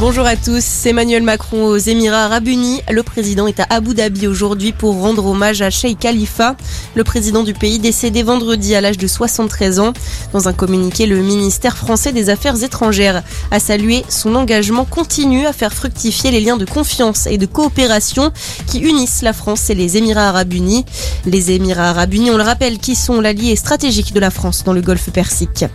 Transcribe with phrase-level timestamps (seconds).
[0.00, 0.86] Bonjour à tous.
[0.86, 2.82] Emmanuel Macron aux Émirats Arabes Unis.
[2.90, 6.56] Le président est à Abu Dhabi aujourd'hui pour rendre hommage à Sheikh Khalifa,
[6.96, 9.92] le président du pays décédé vendredi à l'âge de 73 ans.
[10.32, 13.22] Dans un communiqué, le ministère français des Affaires étrangères
[13.52, 18.32] a salué son engagement continu à faire fructifier les liens de confiance et de coopération
[18.66, 20.84] qui unissent la France et les Émirats Arabes Unis.
[21.24, 24.72] Les Émirats Arabes Unis, on le rappelle, qui sont l'allié stratégique de la France dans
[24.72, 25.66] le Golfe Persique.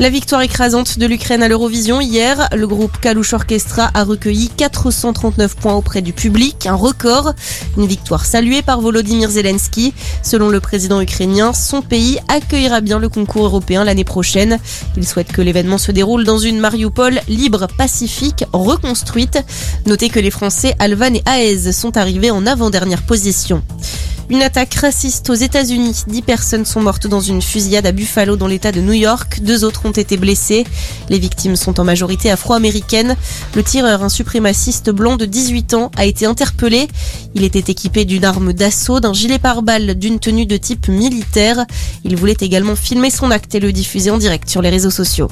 [0.00, 5.56] La victoire écrasante de l'Ukraine à l'Eurovision hier, le groupe Kalush Orchestra a recueilli 439
[5.56, 7.34] points auprès du public, un record,
[7.76, 9.92] une victoire saluée par Volodymyr Zelensky.
[10.22, 14.58] Selon le président ukrainien, son pays accueillera bien le concours européen l'année prochaine.
[14.96, 19.44] Il souhaite que l'événement se déroule dans une Mariupol libre, pacifique, reconstruite.
[19.84, 23.62] Notez que les Français Alvan et Aez sont arrivés en avant-dernière position.
[24.30, 26.04] Une attaque raciste aux États-Unis.
[26.06, 29.40] Dix personnes sont mortes dans une fusillade à Buffalo dans l'État de New York.
[29.42, 30.64] Deux autres ont été blessées.
[31.08, 33.16] Les victimes sont en majorité afro-américaines.
[33.56, 36.86] Le tireur, un suprémaciste blanc de 18 ans, a été interpellé.
[37.34, 41.66] Il était équipé d'une arme d'assaut, d'un gilet pare-balles, d'une tenue de type militaire.
[42.04, 45.28] Il voulait également filmer son acte et le diffuser en direct sur les réseaux sociaux.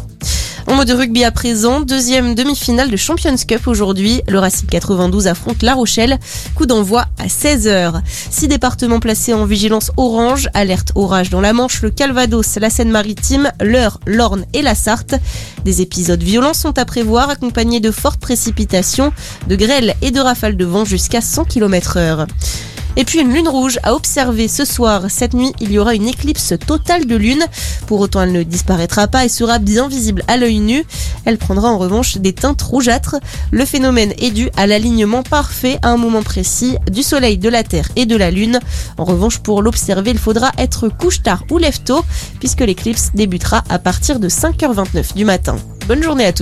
[0.69, 4.20] En mode rugby à présent, deuxième demi-finale de Champions Cup aujourd'hui.
[4.28, 6.19] Le Racing 92 affronte La Rochelle.
[6.55, 8.02] Coup d'envoi à 16h.
[8.30, 10.50] Six départements placés en vigilance orange.
[10.52, 15.14] Alerte orage dans la Manche, le Calvados, la Seine-Maritime, l'Eure, l'Orne et la Sarthe.
[15.64, 19.10] Des épisodes violents sont à prévoir accompagnés de fortes précipitations,
[19.48, 22.27] de grêles et de rafales de vent jusqu'à 100 km heure.
[22.98, 25.04] Et puis une lune rouge à observer ce soir.
[25.08, 27.44] Cette nuit, il y aura une éclipse totale de lune.
[27.86, 30.84] Pour autant, elle ne disparaîtra pas et sera bien visible à l'œil nu.
[31.24, 33.14] Elle prendra en revanche des teintes rougeâtres.
[33.52, 37.62] Le phénomène est dû à l'alignement parfait à un moment précis du Soleil, de la
[37.62, 38.58] Terre et de la Lune.
[38.96, 42.04] En revanche, pour l'observer, il faudra être couche-tard ou lève-tôt
[42.41, 45.54] puisque l'éclipse débutera à partir de 5h29 du matin.
[45.86, 46.36] Bonne journée à tous.